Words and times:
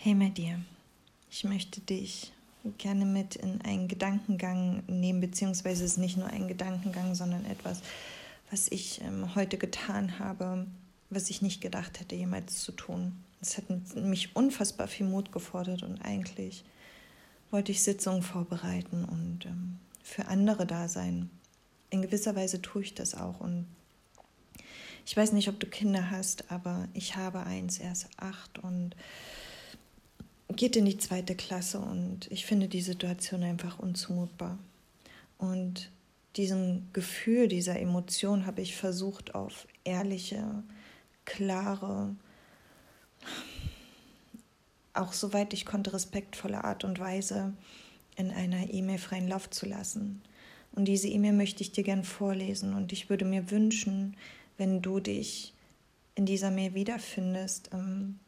Hey 0.00 0.14
Madir, 0.14 0.60
ich 1.28 1.42
möchte 1.42 1.80
dich 1.80 2.32
gerne 2.78 3.04
mit 3.04 3.34
in 3.34 3.60
einen 3.62 3.88
Gedankengang 3.88 4.84
nehmen, 4.86 5.20
beziehungsweise 5.20 5.84
es 5.84 5.92
ist 5.92 5.98
nicht 5.98 6.16
nur 6.16 6.28
ein 6.28 6.46
Gedankengang, 6.46 7.16
sondern 7.16 7.44
etwas, 7.44 7.80
was 8.48 8.70
ich 8.70 9.00
ähm, 9.00 9.34
heute 9.34 9.58
getan 9.58 10.20
habe, 10.20 10.68
was 11.10 11.30
ich 11.30 11.42
nicht 11.42 11.60
gedacht 11.60 11.98
hätte, 11.98 12.14
jemals 12.14 12.62
zu 12.62 12.70
tun. 12.70 13.16
Es 13.40 13.56
hat 13.56 13.64
mich 13.96 14.36
unfassbar 14.36 14.86
viel 14.86 15.04
Mut 15.04 15.32
gefordert 15.32 15.82
und 15.82 16.00
eigentlich 16.00 16.64
wollte 17.50 17.72
ich 17.72 17.82
Sitzungen 17.82 18.22
vorbereiten 18.22 19.04
und 19.04 19.46
ähm, 19.46 19.80
für 20.04 20.28
andere 20.28 20.64
da 20.64 20.86
sein. 20.86 21.28
In 21.90 22.02
gewisser 22.02 22.36
Weise 22.36 22.62
tue 22.62 22.82
ich 22.82 22.94
das 22.94 23.16
auch 23.16 23.40
und 23.40 23.66
ich 25.04 25.16
weiß 25.16 25.32
nicht, 25.32 25.48
ob 25.48 25.58
du 25.58 25.66
Kinder 25.66 26.12
hast, 26.12 26.52
aber 26.52 26.86
ich 26.94 27.16
habe 27.16 27.40
eins, 27.40 27.78
er 27.78 27.90
ist 27.90 28.06
acht 28.16 28.60
und 28.60 28.94
geht 30.58 30.74
in 30.74 30.86
die 30.86 30.98
zweite 30.98 31.36
Klasse 31.36 31.78
und 31.78 32.26
ich 32.32 32.44
finde 32.44 32.66
die 32.66 32.80
Situation 32.80 33.44
einfach 33.44 33.78
unzumutbar. 33.78 34.58
Und 35.38 35.88
diesem 36.36 36.88
Gefühl, 36.92 37.46
dieser 37.46 37.78
Emotion 37.78 38.44
habe 38.44 38.60
ich 38.60 38.74
versucht, 38.74 39.36
auf 39.36 39.68
ehrliche, 39.84 40.64
klare, 41.24 42.16
auch 44.94 45.12
soweit 45.12 45.52
ich 45.52 45.64
konnte, 45.64 45.92
respektvolle 45.92 46.64
Art 46.64 46.82
und 46.82 46.98
Weise 46.98 47.54
in 48.16 48.32
einer 48.32 48.68
E-Mail 48.68 48.98
freien 48.98 49.28
Lauf 49.28 49.48
zu 49.48 49.64
lassen. 49.64 50.22
Und 50.72 50.86
diese 50.86 51.06
E-Mail 51.06 51.34
möchte 51.34 51.62
ich 51.62 51.70
dir 51.70 51.84
gern 51.84 52.02
vorlesen 52.02 52.74
und 52.74 52.92
ich 52.92 53.08
würde 53.08 53.24
mir 53.24 53.52
wünschen, 53.52 54.16
wenn 54.56 54.82
du 54.82 54.98
dich 54.98 55.54
in 56.16 56.26
dieser 56.26 56.50
Mail 56.50 56.74
wiederfindest, 56.74 57.70
ähm, 57.72 58.18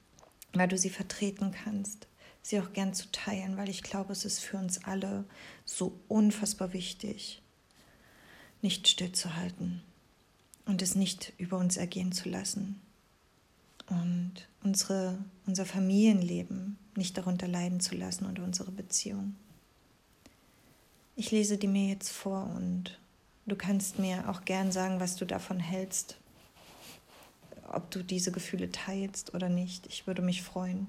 weil 0.53 0.69
du 0.69 0.79
sie 0.79 0.91
vertreten 0.91 1.51
kannst 1.51 2.07
sie 2.43 2.61
auch 2.61 2.73
gern 2.73 2.95
zu 2.95 3.11
teilen, 3.13 3.57
weil 3.57 3.69
ich 3.69 3.83
glaube, 3.83 4.13
es 4.13 4.25
ist 4.25 4.41
für 4.41 4.57
uns 4.57 4.85
alle 4.85 5.25
so 5.65 6.01
unfassbar 6.09 6.73
wichtig, 6.73 7.43
nicht 8.63 8.89
stillzuhalten 8.89 9.83
und 10.67 10.83
es 10.83 10.95
nicht 10.95 11.33
über 11.39 11.59
uns 11.59 11.77
ergehen 11.77 12.13
zu 12.13 12.29
lassen 12.29 12.81
und 13.89 14.49
unsere, 14.63 15.19
unser 15.47 15.67
Familienleben 15.67 16.79
nicht 16.97 17.19
darunter 17.19 17.49
leiden 17.49 17.81
zu 17.81 17.95
lassen 17.95 18.25
und 18.27 18.39
unsere 18.39 18.71
Beziehung. 18.71 19.35
Ich 21.17 21.31
lese 21.31 21.59
die 21.59 21.67
mir 21.67 21.89
jetzt 21.89 22.11
vor 22.11 22.45
und 22.57 22.99
du 23.47 23.57
kannst 23.57 23.99
mir 23.99 24.29
auch 24.31 24.45
gern 24.45 24.73
sagen, 24.73 25.01
was 25.01 25.17
du 25.17 25.27
davon 25.27 25.61
hältst, 25.61 26.17
ob 27.73 27.91
du 27.91 28.03
diese 28.03 28.33
Gefühle 28.33 28.71
teilst 28.71 29.35
oder 29.35 29.49
nicht. 29.49 29.87
Ich 29.87 30.07
würde 30.07 30.23
mich 30.23 30.43
freuen. 30.43 30.89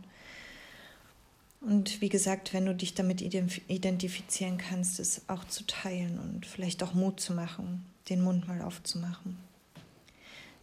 Und 1.61 2.01
wie 2.01 2.09
gesagt, 2.09 2.53
wenn 2.53 2.65
du 2.65 2.73
dich 2.73 2.95
damit 2.95 3.21
identifizieren 3.21 4.57
kannst, 4.57 4.99
es 4.99 5.21
auch 5.27 5.43
zu 5.45 5.65
teilen 5.67 6.19
und 6.19 6.47
vielleicht 6.47 6.81
auch 6.81 6.95
Mut 6.95 7.19
zu 7.19 7.33
machen, 7.33 7.85
den 8.09 8.21
Mund 8.21 8.47
mal 8.47 8.61
aufzumachen. 8.63 9.37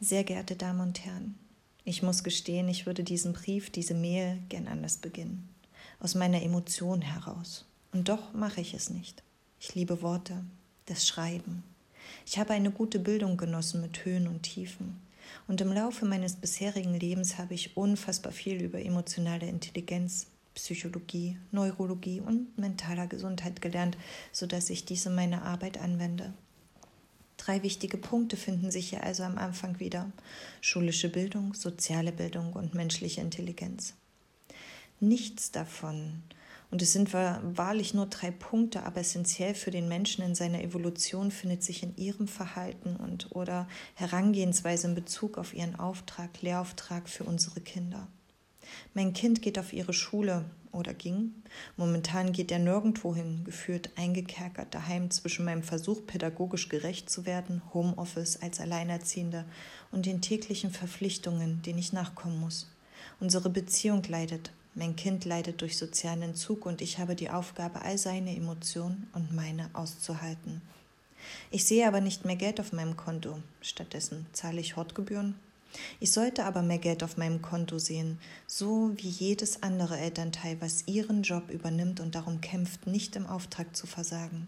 Sehr 0.01 0.25
geehrte 0.25 0.57
Damen 0.57 0.81
und 0.81 1.05
Herren, 1.05 1.37
ich 1.85 2.03
muss 2.03 2.25
gestehen, 2.25 2.69
ich 2.69 2.85
würde 2.85 3.05
diesen 3.05 3.33
Brief, 3.33 3.71
diese 3.71 3.95
Mail 3.95 4.39
gern 4.49 4.67
anders 4.67 4.97
beginnen. 4.97 5.49
Aus 6.01 6.17
meiner 6.17 6.43
Emotion 6.43 7.01
heraus. 7.01 7.65
Und 7.93 8.09
doch 8.09 8.33
mache 8.35 8.61
ich 8.61 8.75
es 8.75 8.91
nicht. 8.91 9.23
Ich 9.61 9.75
liebe 9.75 10.03
Worte, 10.03 10.45
das 10.87 11.07
Schreiben. 11.07 11.63
Ich 12.27 12.39
habe 12.39 12.53
eine 12.53 12.71
gute 12.71 12.99
Bildung 12.99 13.37
genossen 13.37 13.81
mit 13.81 14.05
Höhen 14.05 14.27
und 14.27 14.43
Tiefen. 14.43 15.01
Und 15.47 15.61
im 15.61 15.73
Laufe 15.73 16.07
meines 16.07 16.37
bisherigen 16.37 16.95
Lebens 16.95 17.39
habe 17.39 17.55
ich 17.55 17.77
unfassbar 17.77 18.33
viel 18.33 18.61
über 18.63 18.81
emotionale 18.81 19.49
Intelligenz, 19.49 20.27
Psychologie, 20.59 21.39
Neurologie 21.53 22.21
und 22.21 22.59
mentaler 22.59 23.07
Gesundheit 23.07 23.63
gelernt, 23.63 23.97
sodass 24.33 24.71
ich 24.71 24.85
diese 24.85 25.09
meine 25.09 25.43
Arbeit 25.43 25.79
anwende. 25.79 26.35
Drei 27.37 27.63
wichtige 27.63 27.97
Punkte 27.97 28.37
finden 28.37 28.71
sich 28.71 28.91
hier 28.91 29.05
also 29.05 29.23
am 29.23 29.39
Anfang 29.39 29.79
wieder. 29.79 30.11
Schulische 30.61 31.09
Bildung, 31.09 31.55
soziale 31.55 32.11
Bildung 32.11 32.53
und 32.53 32.75
menschliche 32.75 33.21
Intelligenz. 33.21 33.95
Nichts 35.01 35.53
davon, 35.53 36.23
und 36.71 36.83
es 36.83 36.93
sind 36.93 37.15
wahrlich 37.15 37.95
nur 37.95 38.07
drei 38.07 38.31
Punkte, 38.31 38.83
aber 38.83 39.01
essentiell 39.01 39.55
für 39.55 39.71
den 39.71 39.89
Menschen 39.89 40.23
in 40.23 40.35
seiner 40.35 40.63
Evolution 40.63 41.31
findet 41.31 41.63
sich 41.63 41.83
in 41.83 41.97
ihrem 41.97 42.29
Verhalten 42.29 42.97
und 42.97 43.35
oder 43.35 43.67
Herangehensweise 43.95 44.89
in 44.89 44.95
Bezug 44.95 45.39
auf 45.39 45.55
ihren 45.55 45.77
Auftrag, 45.77 46.43
Lehrauftrag 46.43 47.09
für 47.09 47.25
unsere 47.25 47.61
Kinder. 47.61 48.07
Mein 48.99 49.13
Kind 49.13 49.43
geht 49.43 49.61
auf 49.61 49.73
ihre 49.73 49.93
Schule 49.93 50.45
oder 50.73 50.93
ging. 50.93 51.33
Momentan 51.77 52.33
geht 52.33 52.51
er 52.51 52.59
nirgendwo 52.59 53.15
hin, 53.15 53.43
gefühlt 53.45 53.97
eingekerkert 53.97 54.75
daheim 54.75 55.13
zwischen 55.13 55.45
meinem 55.45 55.63
Versuch, 55.63 56.05
pädagogisch 56.05 56.69
gerecht 56.69 57.09
zu 57.09 57.25
werden, 57.25 57.63
Homeoffice 57.73 58.43
als 58.43 58.59
Alleinerziehende 58.59 59.45
und 59.93 60.05
den 60.05 60.21
täglichen 60.21 60.73
Verpflichtungen, 60.73 61.63
denen 61.63 61.79
ich 61.79 61.93
nachkommen 61.93 62.41
muss. 62.41 62.75
Unsere 63.21 63.51
Beziehung 63.51 64.03
leidet. 64.03 64.51
Mein 64.75 64.97
Kind 64.97 65.25
leidet 65.25 65.61
durch 65.61 65.79
sozialen 65.79 66.23
Entzug 66.23 66.67
und 66.67 66.81
ich 66.81 66.99
habe 66.99 67.15
die 67.15 67.31
Aufgabe, 67.31 67.83
all 67.83 67.99
seine 67.99 68.35
Emotionen 68.35 69.09
und 69.13 69.33
meine 69.33 69.71
auszuhalten. 69.75 70.61
Ich 71.53 71.67
sehe 71.67 71.87
aber 71.87 72.01
nicht 72.01 72.25
mehr 72.25 72.35
Geld 72.35 72.59
auf 72.59 72.73
meinem 72.73 72.97
Konto. 72.97 73.39
Stattdessen 73.61 74.27
zahle 74.33 74.61
ich 74.61 74.75
Hortgebühren, 74.75 75.37
ich 76.01 76.13
sollte 76.13 76.45
aber 76.45 76.63
mehr 76.63 76.79
Geld 76.79 77.03
auf 77.03 77.17
meinem 77.17 77.43
Konto 77.43 77.79
sehen, 77.79 78.19
so 78.47 78.93
wie 78.97 79.09
jedes 79.09 79.63
andere 79.63 79.99
Elternteil, 79.99 80.57
was 80.61 80.87
ihren 80.87 81.23
Job 81.23 81.51
übernimmt 81.51 82.01
und 82.01 82.15
darum 82.15 82.41
kämpft, 82.41 82.87
nicht 82.87 83.17
im 83.17 83.27
Auftrag 83.27 83.77
zu 83.77 83.87
versagen. 83.87 84.47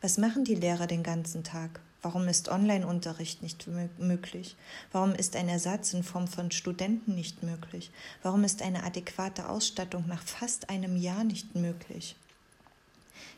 Was 0.00 0.18
machen 0.18 0.44
die 0.44 0.54
Lehrer 0.54 0.86
den 0.86 1.02
ganzen 1.02 1.44
Tag? 1.44 1.80
Warum 2.02 2.28
ist 2.28 2.48
Online-Unterricht 2.48 3.42
nicht 3.42 3.66
möglich? 3.98 4.56
Warum 4.90 5.14
ist 5.14 5.36
ein 5.36 5.48
Ersatz 5.48 5.92
in 5.92 6.02
Form 6.02 6.28
von 6.28 6.50
Studenten 6.50 7.14
nicht 7.14 7.42
möglich? 7.42 7.90
Warum 8.22 8.42
ist 8.44 8.62
eine 8.62 8.84
adäquate 8.84 9.48
Ausstattung 9.48 10.06
nach 10.08 10.22
fast 10.22 10.70
einem 10.70 10.96
Jahr 10.96 11.24
nicht 11.24 11.54
möglich? 11.54 12.16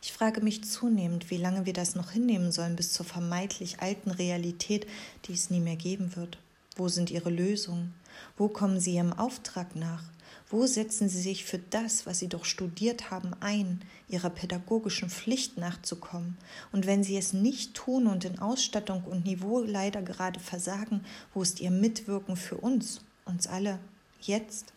Ich 0.01 0.13
frage 0.13 0.41
mich 0.41 0.63
zunehmend, 0.65 1.31
wie 1.31 1.39
lange 1.39 1.67
wir 1.67 1.73
das 1.73 1.97
noch 1.97 2.13
hinnehmen 2.13 2.53
sollen 2.53 2.77
bis 2.77 2.93
zur 2.93 3.05
vermeintlich 3.07 3.81
alten 3.81 4.11
Realität, 4.11 4.87
die 5.27 5.33
es 5.33 5.51
nie 5.51 5.61
mehr 5.61 5.77
geben 5.77 6.15
wird. 6.15 6.39
Wo 6.77 6.89
sind 6.89 7.11
Ihre 7.11 7.31
Lösungen? 7.31 7.95
Wo 8.37 8.49
kommen 8.49 8.81
Sie 8.81 8.95
Ihrem 8.95 9.13
Auftrag 9.13 9.77
nach? 9.77 10.05
Wo 10.49 10.67
setzen 10.67 11.09
Sie 11.09 11.21
sich 11.21 11.45
für 11.45 11.59
das, 11.59 12.05
was 12.05 12.19
Sie 12.19 12.29
doch 12.29 12.45
studiert 12.45 13.11
haben, 13.11 13.33
ein, 13.41 13.81
Ihrer 14.09 14.31
pädagogischen 14.31 15.09
Pflicht 15.09 15.57
nachzukommen? 15.57 16.37
Und 16.73 16.87
wenn 16.87 17.05
Sie 17.05 17.17
es 17.17 17.33
nicht 17.33 17.75
tun 17.75 18.07
und 18.07 18.25
in 18.25 18.39
Ausstattung 18.39 19.03
und 19.05 19.25
Niveau 19.25 19.61
leider 19.61 20.03
gerade 20.03 20.41
versagen, 20.41 21.05
wo 21.33 21.43
ist 21.43 21.61
Ihr 21.61 21.71
Mitwirken 21.71 22.37
für 22.37 22.59
uns, 22.59 23.01
uns 23.25 23.47
alle, 23.47 23.79
jetzt? 24.21 24.73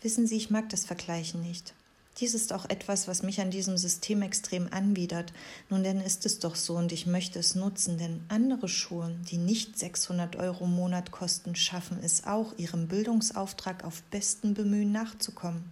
Wissen 0.00 0.26
Sie, 0.26 0.36
ich 0.36 0.50
mag 0.50 0.68
das 0.68 0.84
Vergleichen 0.84 1.42
nicht. 1.42 1.74
Dies 2.20 2.34
ist 2.34 2.52
auch 2.52 2.68
etwas, 2.68 3.06
was 3.06 3.22
mich 3.22 3.40
an 3.40 3.50
diesem 3.50 3.78
System 3.78 4.22
extrem 4.22 4.66
anwidert. 4.72 5.32
Nun 5.70 5.84
denn 5.84 6.00
ist 6.00 6.26
es 6.26 6.40
doch 6.40 6.56
so 6.56 6.74
und 6.74 6.90
ich 6.90 7.06
möchte 7.06 7.38
es 7.38 7.54
nutzen, 7.54 7.96
denn 7.96 8.22
andere 8.28 8.68
Schulen, 8.68 9.24
die 9.30 9.38
nicht 9.38 9.78
600 9.78 10.34
Euro 10.34 10.64
im 10.64 10.74
Monat 10.74 11.12
kosten, 11.12 11.54
schaffen 11.54 11.98
es 12.02 12.24
auch, 12.24 12.58
ihrem 12.58 12.88
Bildungsauftrag 12.88 13.84
auf 13.84 14.02
besten 14.10 14.54
Bemühen 14.54 14.90
nachzukommen. 14.90 15.62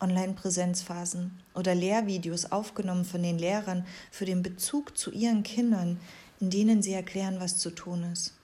Online-Präsenzphasen 0.00 1.32
oder 1.54 1.74
Lehrvideos 1.74 2.52
aufgenommen 2.52 3.04
von 3.04 3.22
den 3.22 3.38
Lehrern 3.38 3.86
für 4.10 4.26
den 4.26 4.42
Bezug 4.42 4.96
zu 4.96 5.10
ihren 5.10 5.42
Kindern, 5.42 5.98
in 6.38 6.50
denen 6.50 6.82
sie 6.82 6.92
erklären, 6.92 7.40
was 7.40 7.56
zu 7.56 7.70
tun 7.70 8.04
ist. 8.12 8.34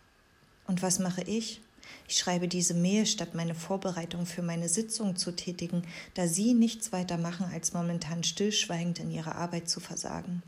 Und 0.66 0.82
was 0.82 0.98
mache 0.98 1.22
ich? 1.22 1.60
Ich 2.08 2.16
schreibe 2.16 2.48
diese 2.48 2.74
Mail, 2.74 3.06
statt 3.06 3.34
meine 3.34 3.54
Vorbereitung 3.54 4.26
für 4.26 4.42
meine 4.42 4.68
Sitzung 4.68 5.16
zu 5.16 5.32
tätigen, 5.32 5.82
da 6.14 6.26
Sie 6.28 6.54
nichts 6.54 6.92
weiter 6.92 7.18
machen, 7.18 7.46
als 7.52 7.72
momentan 7.72 8.24
stillschweigend 8.24 9.00
in 9.00 9.10
Ihrer 9.10 9.36
Arbeit 9.36 9.68
zu 9.68 9.80
versagen. 9.80 10.42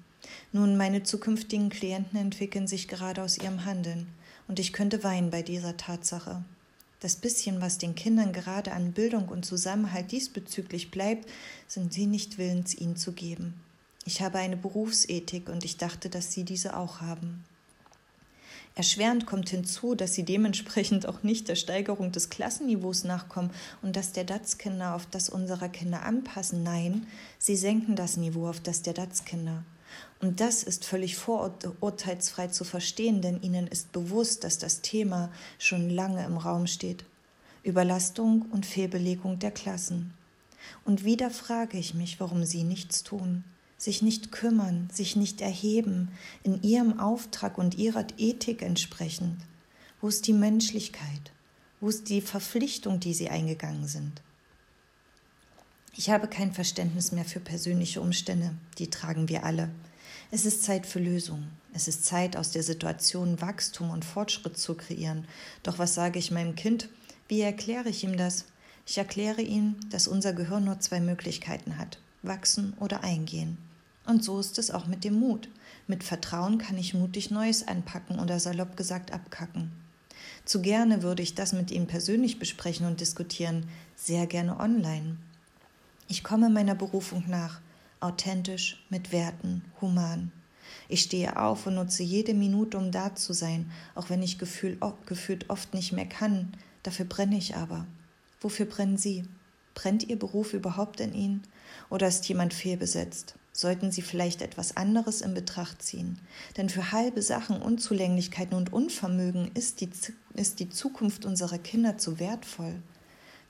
Nun, 0.53 0.77
meine 0.77 1.03
zukünftigen 1.03 1.71
Klienten 1.71 2.19
entwickeln 2.19 2.67
sich 2.67 2.88
gerade 2.88 3.23
aus 3.23 3.38
ihrem 3.38 3.65
Handeln, 3.65 4.06
und 4.49 4.59
ich 4.59 4.73
könnte 4.73 5.03
weinen 5.03 5.31
bei 5.31 5.43
dieser 5.43 5.77
Tatsache. 5.77 6.44
Das 7.00 7.17
bisschen, 7.17 7.61
was 7.61 7.79
den 7.79 7.94
Kindern 7.94 8.32
gerade 8.32 8.73
an 8.73 8.93
Bildung 8.93 9.29
und 9.29 9.44
Zusammenhalt 9.44 10.12
diesbezüglich 10.12 10.91
bleibt, 10.91 11.29
sind 11.67 11.93
sie 11.93 12.06
nicht 12.06 12.39
willens, 12.39 12.75
ihnen 12.75 12.97
zu 12.97 13.12
geben. 13.12 13.61
Ich 14.06 14.23
habe 14.23 14.39
eine 14.39 14.56
Berufsethik 14.56 15.49
und 15.49 15.65
ich 15.65 15.79
dachte, 15.79 16.09
dass 16.09 16.32
Sie 16.32 16.44
diese 16.44 16.77
auch 16.77 17.00
haben. 17.00 17.44
Erschwerend 18.76 19.25
kommt 19.25 19.49
hinzu, 19.49 19.94
dass 19.94 20.12
sie 20.12 20.23
dementsprechend 20.23 21.06
auch 21.06 21.23
nicht 21.23 21.49
der 21.49 21.55
Steigerung 21.55 22.12
des 22.12 22.28
Klassenniveaus 22.28 23.05
nachkommen 23.05 23.50
und 23.81 23.96
dass 23.96 24.12
der 24.12 24.25
DATS-Kinder 24.25 24.94
auf 24.94 25.06
das 25.06 25.31
unserer 25.31 25.70
Kinder 25.70 26.02
anpassen. 26.02 26.62
Nein, 26.62 27.06
sie 27.38 27.56
senken 27.56 27.96
das 27.96 28.19
Niveau 28.19 28.46
auf 28.46 28.61
das 28.61 28.82
der 28.82 28.93
DATS-Kinder. 28.93 29.64
Und 30.20 30.40
das 30.40 30.62
ist 30.62 30.84
völlig 30.84 31.17
vorurteilsfrei 31.17 32.49
zu 32.49 32.64
verstehen, 32.64 33.23
denn 33.23 33.40
ihnen 33.40 33.67
ist 33.67 33.93
bewusst, 33.93 34.44
dass 34.44 34.58
das 34.58 34.82
Thema 34.82 35.31
schon 35.58 35.88
lange 35.88 36.26
im 36.26 36.37
Raum 36.37 36.67
steht. 36.67 37.06
Überlastung 37.62 38.44
und 38.52 38.67
Fehlbelegung 38.67 39.38
der 39.38 39.52
Klassen. 39.52 40.12
Und 40.84 41.02
wieder 41.02 41.31
frage 41.31 41.79
ich 41.79 41.94
mich, 41.94 42.20
warum 42.20 42.44
sie 42.44 42.62
nichts 42.62 43.05
tun, 43.05 43.43
sich 43.76 44.02
nicht 44.02 44.32
kümmern, 44.32 44.88
sich 44.93 45.17
nicht 45.17 45.40
erheben, 45.40 46.11
in 46.43 46.62
ihrem 46.62 46.99
Auftrag 46.99 47.58
und 47.58 47.76
ihrer 47.76 48.06
Ethik 48.17 48.62
entsprechend. 48.62 49.37
Wo 50.00 50.08
ist 50.08 50.26
die 50.26 50.32
Menschlichkeit? 50.32 51.32
Wo 51.81 51.88
ist 51.88 52.08
die 52.08 52.20
Verpflichtung, 52.20 53.00
die 53.00 53.14
sie 53.14 53.28
eingegangen 53.28 53.87
sind? 53.87 54.23
Ich 55.96 56.11
habe 56.11 56.28
kein 56.28 56.52
Verständnis 56.52 57.12
mehr 57.12 57.25
für 57.25 57.40
persönliche 57.40 58.00
Umstände, 58.00 58.55
die 58.78 58.90
tragen 58.90 59.28
wir 59.28 59.44
alle. 59.44 59.70
Es 60.31 60.44
ist 60.44 60.62
Zeit 60.62 60.87
für 60.87 60.99
Lösungen. 60.99 61.50
Es 61.72 61.88
ist 61.88 62.05
Zeit, 62.05 62.37
aus 62.37 62.50
der 62.50 62.62
Situation 62.62 63.40
Wachstum 63.40 63.90
und 63.90 64.05
Fortschritt 64.05 64.58
zu 64.58 64.75
kreieren. 64.75 65.26
Doch 65.62 65.79
was 65.79 65.94
sage 65.94 66.19
ich 66.19 66.31
meinem 66.31 66.55
Kind? 66.55 66.88
Wie 67.29 67.40
erkläre 67.40 67.88
ich 67.88 68.05
ihm 68.05 68.17
das? 68.17 68.44
Ich 68.87 68.99
erkläre 68.99 69.43
ihm, 69.43 69.76
dass 69.90 70.08
unser 70.08 70.32
Gehirn 70.32 70.64
nur 70.64 70.81
zwei 70.81 71.00
Möglichkeiten 71.00 71.79
hat: 71.79 71.99
wachsen 72.26 72.75
oder 72.81 73.02
eingehen. 73.02 73.58
Und 74.06 74.23
so 74.23 74.38
ist 74.38 74.58
es 74.58 74.70
auch 74.70 74.87
mit 74.87 75.05
dem 75.05 75.19
Mut. 75.19 75.49
Mit 75.87 76.05
Vertrauen 76.05 76.58
kann 76.58 76.78
ich 76.78 76.94
mutig 76.94 77.31
Neues 77.31 77.67
anpacken 77.67 78.19
oder 78.19 78.40
salopp 78.40 78.76
gesagt 78.76 79.12
abkacken. 79.12 79.73
Zu 80.44 80.62
gerne 80.62 81.02
würde 81.02 81.23
ich 81.23 81.34
das 81.34 81.52
mit 81.52 81.70
ihm 81.70 81.87
persönlich 81.87 82.38
besprechen 82.38 82.87
und 82.87 83.00
diskutieren, 83.00 83.69
sehr 83.96 84.26
gerne 84.26 84.61
online. 84.61 85.17
Ich 86.08 86.23
komme 86.23 86.50
meiner 86.50 86.76
Berufung 86.76 87.25
nach, 87.26 87.61
authentisch, 88.00 88.84
mit 88.90 89.11
Werten, 89.11 89.64
human. 89.81 90.31
Ich 90.88 91.02
stehe 91.02 91.40
auf 91.40 91.67
und 91.67 91.75
nutze 91.75 92.02
jede 92.02 92.34
Minute, 92.34 92.79
um 92.79 92.93
da 92.93 93.14
zu 93.14 93.32
sein, 93.32 93.70
auch 93.94 94.08
wenn 94.08 94.22
ich 94.22 94.38
gefühl, 94.38 94.79
gefühlt 95.06 95.50
oft 95.50 95.75
nicht 95.75 95.93
mehr 95.93 96.06
kann. 96.06 96.52
Dafür 96.84 97.06
brenne 97.06 97.37
ich 97.37 97.56
aber. 97.56 97.87
Wofür 98.40 98.67
brennen 98.67 98.96
Sie? 98.96 99.25
Brennt 99.76 100.08
Ihr 100.08 100.19
Beruf 100.19 100.55
überhaupt 100.55 101.00
in 101.00 101.12
Ihnen? 101.12 101.43
Oder 101.90 102.08
ist 102.08 102.26
jemand 102.28 102.55
fehlbesetzt? 102.55 103.34
Sollten 103.52 103.93
Sie 103.93 104.00
vielleicht 104.00 104.40
etwas 104.40 104.75
anderes 104.75 105.20
in 105.20 105.34
Betracht 105.34 105.82
ziehen? 105.82 106.19
Denn 106.56 106.70
für 106.70 106.93
halbe 106.93 107.20
Sachen, 107.20 107.61
Unzulänglichkeiten 107.61 108.56
und 108.56 108.73
Unvermögen 108.73 109.50
ist 109.52 109.82
die, 109.82 109.90
ist 110.32 110.61
die 110.61 110.70
Zukunft 110.70 111.26
unserer 111.26 111.58
Kinder 111.58 111.99
zu 111.99 112.19
wertvoll. 112.19 112.75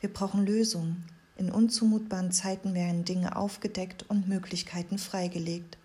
Wir 0.00 0.12
brauchen 0.12 0.44
Lösungen. 0.44 1.04
In 1.36 1.52
unzumutbaren 1.52 2.32
Zeiten 2.32 2.74
werden 2.74 3.04
Dinge 3.04 3.36
aufgedeckt 3.36 4.04
und 4.08 4.26
Möglichkeiten 4.26 4.98
freigelegt. 4.98 5.78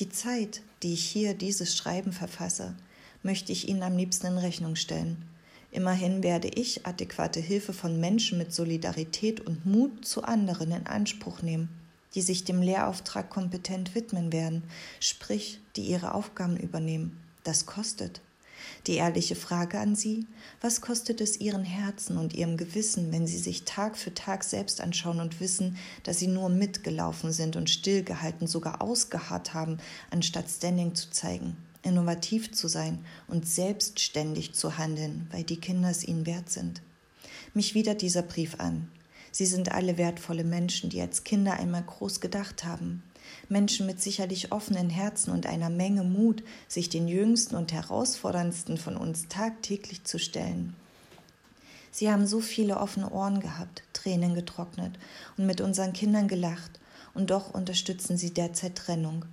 Die 0.00 0.10
Zeit, 0.10 0.60
die 0.82 0.92
ich 0.92 1.04
hier 1.04 1.32
dieses 1.32 1.74
Schreiben 1.74 2.12
verfasse, 2.12 2.76
möchte 3.22 3.52
ich 3.52 3.68
Ihnen 3.68 3.82
am 3.82 3.96
liebsten 3.96 4.26
in 4.26 4.38
Rechnung 4.38 4.76
stellen. 4.76 5.24
Immerhin 5.70 6.22
werde 6.22 6.48
ich 6.48 6.86
adäquate 6.86 7.40
Hilfe 7.40 7.72
von 7.72 8.00
Menschen 8.00 8.38
mit 8.38 8.52
Solidarität 8.52 9.40
und 9.40 9.66
Mut 9.66 10.06
zu 10.06 10.22
anderen 10.22 10.72
in 10.72 10.86
Anspruch 10.86 11.42
nehmen, 11.42 11.68
die 12.14 12.22
sich 12.22 12.44
dem 12.44 12.62
Lehrauftrag 12.62 13.28
kompetent 13.28 13.94
widmen 13.94 14.32
werden, 14.32 14.62
sprich, 15.00 15.60
die 15.76 15.82
ihre 15.82 16.14
Aufgaben 16.14 16.56
übernehmen. 16.56 17.20
Das 17.44 17.66
kostet. 17.66 18.20
Die 18.86 18.94
ehrliche 18.94 19.36
Frage 19.36 19.78
an 19.78 19.94
Sie, 19.94 20.26
was 20.60 20.80
kostet 20.80 21.20
es 21.20 21.40
Ihren 21.40 21.64
Herzen 21.64 22.16
und 22.18 22.34
Ihrem 22.34 22.56
Gewissen, 22.56 23.12
wenn 23.12 23.26
Sie 23.26 23.38
sich 23.38 23.64
Tag 23.64 23.96
für 23.96 24.14
Tag 24.14 24.44
selbst 24.44 24.80
anschauen 24.80 25.20
und 25.20 25.40
wissen, 25.40 25.76
dass 26.04 26.18
Sie 26.18 26.28
nur 26.28 26.48
mitgelaufen 26.48 27.32
sind 27.32 27.56
und 27.56 27.68
stillgehalten, 27.68 28.46
sogar 28.46 28.82
ausgeharrt 28.82 29.54
haben, 29.54 29.78
anstatt 30.10 30.48
Standing 30.48 30.94
zu 30.94 31.10
zeigen, 31.10 31.56
innovativ 31.82 32.52
zu 32.52 32.68
sein 32.68 33.04
und 33.28 33.46
selbstständig 33.46 34.54
zu 34.54 34.78
handeln, 34.78 35.28
weil 35.30 35.44
die 35.44 35.60
Kinder 35.60 35.90
es 35.90 36.04
Ihnen 36.04 36.26
wert 36.26 36.50
sind? 36.50 36.82
Mich 37.54 37.74
widert 37.74 38.02
dieser 38.02 38.22
Brief 38.22 38.60
an. 38.60 38.90
Sie 39.32 39.46
sind 39.46 39.72
alle 39.72 39.98
wertvolle 39.98 40.44
Menschen, 40.44 40.90
die 40.90 41.00
als 41.00 41.24
Kinder 41.24 41.54
einmal 41.54 41.82
groß 41.82 42.20
gedacht 42.20 42.64
haben, 42.64 43.02
Menschen 43.48 43.86
mit 43.86 44.00
sicherlich 44.00 44.52
offenen 44.52 44.90
Herzen 44.90 45.30
und 45.30 45.46
einer 45.46 45.70
Menge 45.70 46.04
Mut, 46.04 46.42
sich 46.68 46.88
den 46.88 47.08
jüngsten 47.08 47.56
und 47.56 47.72
herausforderndsten 47.72 48.76
von 48.76 48.96
uns 48.96 49.28
tagtäglich 49.28 50.04
zu 50.04 50.18
stellen. 50.18 50.74
Sie 51.90 52.10
haben 52.10 52.26
so 52.26 52.40
viele 52.40 52.78
offene 52.78 53.10
Ohren 53.10 53.40
gehabt, 53.40 53.82
Tränen 53.92 54.34
getrocknet 54.34 54.98
und 55.36 55.46
mit 55.46 55.60
unseren 55.60 55.92
Kindern 55.92 56.28
gelacht, 56.28 56.80
und 57.14 57.30
doch 57.30 57.54
unterstützen 57.54 58.18
sie 58.18 58.34
derzeit 58.34 58.76
Trennung, 58.76 59.24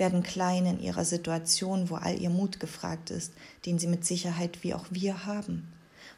werden 0.00 0.24
klein 0.24 0.66
in 0.66 0.80
ihrer 0.80 1.04
Situation, 1.04 1.90
wo 1.90 1.94
all 1.94 2.20
ihr 2.20 2.30
Mut 2.30 2.58
gefragt 2.58 3.10
ist, 3.10 3.32
den 3.66 3.78
sie 3.78 3.86
mit 3.86 4.04
Sicherheit 4.04 4.64
wie 4.64 4.74
auch 4.74 4.86
wir 4.90 5.26
haben. 5.26 5.68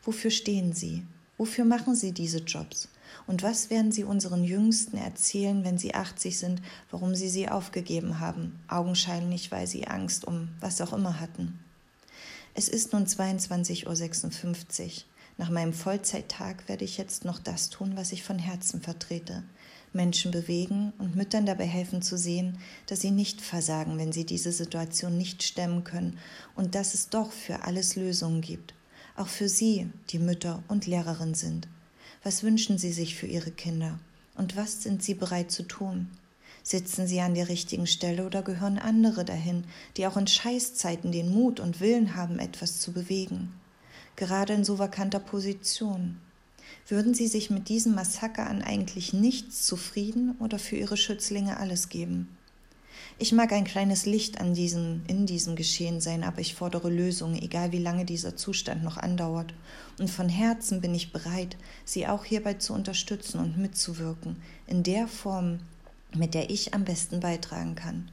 Wofür 0.02 0.30
stehen 0.30 0.72
sie? 0.72 1.04
Wofür 1.36 1.66
machen 1.66 1.94
sie 1.94 2.12
diese 2.12 2.38
Jobs? 2.38 2.88
Und 3.26 3.42
was 3.42 3.68
werden 3.68 3.92
sie 3.92 4.04
unseren 4.04 4.44
Jüngsten 4.44 4.96
erzählen, 4.96 5.64
wenn 5.64 5.76
sie 5.76 5.94
80 5.94 6.38
sind, 6.38 6.62
warum 6.90 7.14
sie 7.14 7.28
sie 7.28 7.48
aufgegeben 7.48 8.20
haben, 8.20 8.58
augenscheinlich, 8.68 9.50
weil 9.50 9.66
sie 9.66 9.86
Angst 9.86 10.24
um 10.24 10.48
was 10.60 10.80
auch 10.80 10.94
immer 10.94 11.20
hatten? 11.20 11.58
Es 12.54 12.68
ist 12.68 12.92
nun 12.92 13.06
22.56 13.06 13.86
Uhr. 13.86 15.02
Nach 15.42 15.50
meinem 15.50 15.72
Vollzeittag 15.72 16.68
werde 16.68 16.84
ich 16.84 16.98
jetzt 16.98 17.24
noch 17.24 17.40
das 17.40 17.68
tun, 17.68 17.96
was 17.96 18.12
ich 18.12 18.22
von 18.22 18.38
Herzen 18.38 18.80
vertrete. 18.80 19.42
Menschen 19.92 20.30
bewegen 20.30 20.92
und 20.98 21.16
Müttern 21.16 21.46
dabei 21.46 21.66
helfen 21.66 22.00
zu 22.00 22.16
sehen, 22.16 22.58
dass 22.86 23.00
sie 23.00 23.10
nicht 23.10 23.40
versagen, 23.40 23.98
wenn 23.98 24.12
sie 24.12 24.24
diese 24.24 24.52
Situation 24.52 25.18
nicht 25.18 25.42
stemmen 25.42 25.82
können 25.82 26.16
und 26.54 26.76
dass 26.76 26.94
es 26.94 27.08
doch 27.08 27.32
für 27.32 27.64
alles 27.64 27.96
Lösungen 27.96 28.40
gibt. 28.40 28.74
Auch 29.16 29.26
für 29.26 29.48
sie, 29.48 29.90
die 30.10 30.20
Mütter 30.20 30.62
und 30.68 30.86
Lehrerin 30.86 31.34
sind. 31.34 31.66
Was 32.22 32.44
wünschen 32.44 32.78
Sie 32.78 32.92
sich 32.92 33.16
für 33.16 33.26
Ihre 33.26 33.50
Kinder? 33.50 33.98
Und 34.36 34.54
was 34.54 34.84
sind 34.84 35.02
Sie 35.02 35.14
bereit 35.14 35.50
zu 35.50 35.64
tun? 35.64 36.06
Sitzen 36.62 37.08
Sie 37.08 37.20
an 37.20 37.34
der 37.34 37.48
richtigen 37.48 37.88
Stelle 37.88 38.26
oder 38.26 38.42
gehören 38.42 38.78
andere 38.78 39.24
dahin, 39.24 39.64
die 39.96 40.06
auch 40.06 40.16
in 40.16 40.28
Scheißzeiten 40.28 41.10
den 41.10 41.34
Mut 41.34 41.58
und 41.58 41.80
Willen 41.80 42.14
haben, 42.14 42.38
etwas 42.38 42.78
zu 42.80 42.92
bewegen? 42.92 43.52
Gerade 44.16 44.52
in 44.52 44.64
so 44.64 44.78
vakanter 44.78 45.20
Position. 45.20 46.18
Würden 46.88 47.14
Sie 47.14 47.28
sich 47.28 47.50
mit 47.50 47.68
diesem 47.68 47.94
Massaker 47.94 48.46
an 48.48 48.62
eigentlich 48.62 49.12
nichts 49.12 49.62
zufrieden 49.66 50.36
oder 50.38 50.58
für 50.58 50.76
Ihre 50.76 50.96
Schützlinge 50.96 51.56
alles 51.56 51.88
geben? 51.88 52.28
Ich 53.18 53.32
mag 53.32 53.52
ein 53.52 53.64
kleines 53.64 54.04
Licht 54.04 54.40
an 54.40 54.54
diesem, 54.54 55.02
in 55.06 55.26
diesem 55.26 55.56
Geschehen 55.56 56.00
sein, 56.00 56.24
aber 56.24 56.40
ich 56.40 56.54
fordere 56.54 56.90
Lösungen, 56.90 57.40
egal 57.40 57.72
wie 57.72 57.78
lange 57.78 58.04
dieser 58.04 58.36
Zustand 58.36 58.82
noch 58.82 58.96
andauert. 58.96 59.54
Und 59.98 60.10
von 60.10 60.28
Herzen 60.28 60.80
bin 60.80 60.94
ich 60.94 61.12
bereit, 61.12 61.56
Sie 61.84 62.06
auch 62.06 62.24
hierbei 62.24 62.54
zu 62.54 62.72
unterstützen 62.74 63.38
und 63.38 63.58
mitzuwirken, 63.58 64.36
in 64.66 64.82
der 64.82 65.08
Form, 65.08 65.60
mit 66.14 66.34
der 66.34 66.50
ich 66.50 66.74
am 66.74 66.84
besten 66.84 67.20
beitragen 67.20 67.74
kann. 67.74 68.10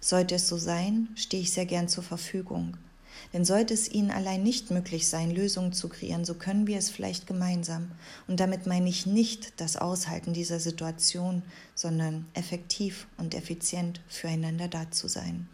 Sollte 0.00 0.34
es 0.34 0.48
so 0.48 0.56
sein, 0.56 1.08
stehe 1.14 1.42
ich 1.42 1.52
sehr 1.52 1.66
gern 1.66 1.88
zur 1.88 2.04
Verfügung. 2.04 2.76
Denn 3.32 3.44
sollte 3.44 3.74
es 3.74 3.90
ihnen 3.90 4.10
allein 4.10 4.42
nicht 4.42 4.70
möglich 4.70 5.08
sein, 5.08 5.30
Lösungen 5.30 5.72
zu 5.72 5.88
kreieren, 5.88 6.24
so 6.24 6.34
können 6.34 6.66
wir 6.66 6.78
es 6.78 6.90
vielleicht 6.90 7.26
gemeinsam. 7.26 7.90
Und 8.26 8.40
damit 8.40 8.66
meine 8.66 8.88
ich 8.88 9.06
nicht 9.06 9.60
das 9.60 9.76
Aushalten 9.76 10.32
dieser 10.32 10.60
Situation, 10.60 11.42
sondern 11.74 12.26
effektiv 12.34 13.06
und 13.16 13.34
effizient 13.34 14.00
füreinander 14.08 14.68
da 14.68 14.90
zu 14.90 15.08
sein. 15.08 15.48